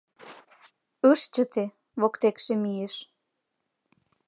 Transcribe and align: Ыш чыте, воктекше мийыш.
Ыш 1.11 1.21
чыте, 1.33 1.65
воктекше 1.99 2.53
мийыш. 2.63 2.95